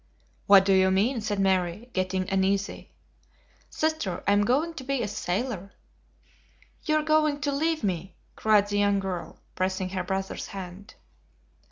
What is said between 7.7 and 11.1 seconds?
me!" cried the young girl, pressing her brother's hand.